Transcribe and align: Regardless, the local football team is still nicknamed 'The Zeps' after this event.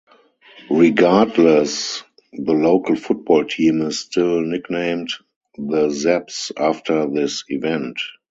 Regardless, 0.71 2.01
the 2.33 2.53
local 2.53 2.95
football 2.95 3.45
team 3.45 3.83
is 3.83 3.99
still 3.99 4.41
nicknamed 4.41 5.11
'The 5.59 5.89
Zeps' 5.89 6.51
after 6.57 7.05
this 7.05 7.43
event. 7.49 7.99